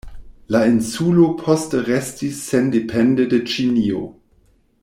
[0.53, 4.05] La insulo poste restis sendepende de Ĉinio.